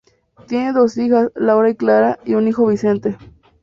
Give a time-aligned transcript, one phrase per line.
[0.47, 3.19] Tiene dos hijas, Laura y Clara, y un hijo, Vicente.